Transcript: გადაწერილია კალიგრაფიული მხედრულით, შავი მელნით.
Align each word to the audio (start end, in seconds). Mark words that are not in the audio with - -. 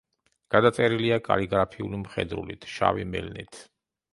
გადაწერილია 0.53 1.19
კალიგრაფიული 1.27 2.01
მხედრულით, 2.07 2.69
შავი 2.79 3.07
მელნით. 3.13 3.65